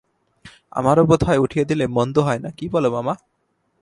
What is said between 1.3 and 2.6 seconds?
উঠিয়ে দিলে মন্দ হয় না,